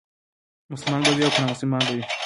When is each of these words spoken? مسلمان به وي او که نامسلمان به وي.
مسلمان 0.71 1.03
به 1.03 1.11
وي 1.15 1.23
او 1.25 1.31
که 1.35 1.39
نامسلمان 1.41 1.81
به 1.87 1.91
وي. 1.95 2.03